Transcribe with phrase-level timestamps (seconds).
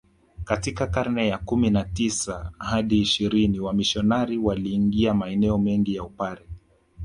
[0.43, 6.45] Katika karne ya kumi na tisa hadi ishirini wamisionari waliingia maeneo mengi ya Upare